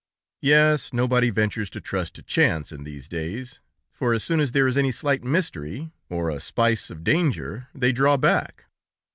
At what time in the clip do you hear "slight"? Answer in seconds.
4.91-5.23